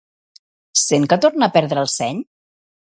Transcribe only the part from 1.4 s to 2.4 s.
a perdre el seny?